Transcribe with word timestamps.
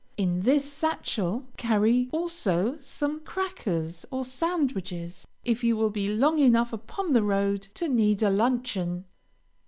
In 0.17 0.39
this 0.39 0.65
satchel 0.65 1.45
carry 1.57 2.09
also 2.11 2.79
some 2.81 3.19
crackers, 3.19 4.03
or 4.09 4.25
sandwiches, 4.25 5.27
if 5.45 5.63
you 5.63 5.77
will 5.77 5.91
be 5.91 6.07
long 6.07 6.39
enough 6.39 6.73
upon 6.73 7.13
the 7.13 7.21
road 7.21 7.61
to 7.75 7.87
need 7.87 8.23
a 8.23 8.31
luncheon. 8.31 9.05